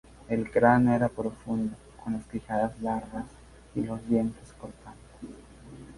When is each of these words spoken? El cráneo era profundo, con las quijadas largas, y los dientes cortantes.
El 0.29 0.49
cráneo 0.49 0.95
era 0.95 1.09
profundo, 1.09 1.77
con 2.03 2.13
las 2.13 2.25
quijadas 2.25 2.81
largas, 2.81 3.25
y 3.75 3.81
los 3.81 4.03
dientes 4.07 4.51
cortantes. 4.53 5.29